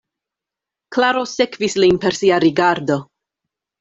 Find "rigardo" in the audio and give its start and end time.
2.47-2.99